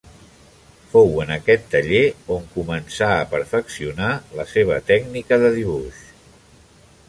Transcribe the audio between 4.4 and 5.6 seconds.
la seva tècnica de